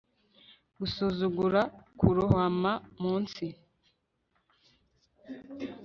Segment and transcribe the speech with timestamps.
[0.79, 1.61] gusuzugura
[1.99, 3.45] kurohama munsi